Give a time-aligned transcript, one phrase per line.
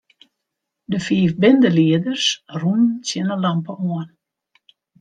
[0.91, 2.25] De fiif bindelieders
[2.59, 4.09] rûnen tsjin 'e lampe oan.